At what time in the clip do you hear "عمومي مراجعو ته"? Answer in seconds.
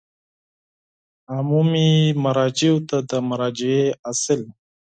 1.35-2.97